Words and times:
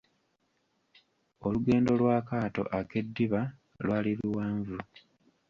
Olugendo 1.45 1.89
lw'akaato 1.99 2.61
ek'eddiba 2.79 3.41
lwali 3.83 4.11
luwanvu. 4.19 4.77